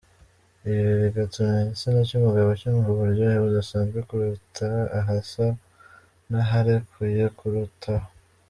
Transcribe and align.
Ibi 0.67 0.81
bigatuma 1.03 1.49
igitsina 1.63 1.99
cy’umugabo 2.07 2.49
cyumva 2.59 2.87
uburyohe 2.91 3.37
budasanzwe 3.43 3.99
kuruta 4.07 4.67
ahasa 4.99 5.45
n’aharekuye 6.29 7.23
kurutaho. 7.37 8.07